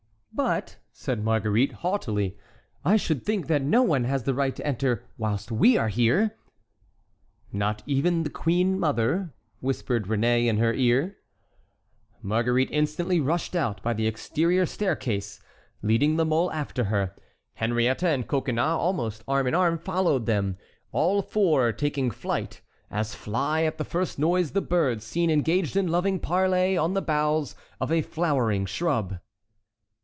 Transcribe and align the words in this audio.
"But," 0.33 0.77
said 0.93 1.23
Marguerite, 1.23 1.71
haughtily, 1.83 2.37
"I 2.85 2.95
should 2.95 3.23
think 3.25 3.47
that 3.47 3.61
no 3.61 3.83
one 3.83 4.05
has 4.05 4.23
the 4.23 4.33
right 4.33 4.55
to 4.55 4.65
enter 4.65 5.03
whilst 5.17 5.51
we 5.51 5.77
are 5.77 5.89
here!" 5.89 6.35
"Not 7.51 7.83
even 7.85 8.23
the 8.23 8.29
queen 8.29 8.79
mother?" 8.79 9.33
whispered 9.59 10.05
Réné 10.07 10.47
in 10.47 10.57
her 10.57 10.73
ear. 10.73 11.17
Marguerite 12.23 12.71
instantly 12.71 13.19
rushed 13.19 13.55
out 13.57 13.83
by 13.83 13.93
the 13.93 14.07
exterior 14.07 14.65
staircase, 14.65 15.41
leading 15.83 16.15
La 16.15 16.23
Mole 16.23 16.51
after 16.53 16.85
her; 16.85 17.13
Henriette 17.55 18.01
and 18.03 18.25
Coconnas 18.27 18.79
almost 18.79 19.23
arm 19.27 19.47
in 19.47 19.53
arm 19.53 19.77
followed 19.77 20.27
them, 20.27 20.57
all 20.93 21.21
four 21.21 21.73
taking 21.73 22.09
flight, 22.09 22.61
as 22.89 23.13
fly 23.13 23.63
at 23.63 23.77
the 23.77 23.85
first 23.85 24.17
noise 24.17 24.51
the 24.51 24.61
birds 24.61 25.03
seen 25.05 25.29
engaged 25.29 25.75
in 25.75 25.89
loving 25.89 26.19
parley 26.21 26.77
on 26.77 26.93
the 26.93 27.01
boughs 27.01 27.53
of 27.81 27.91
a 27.91 28.01
flowering 28.01 28.65
shrub. 28.65 29.19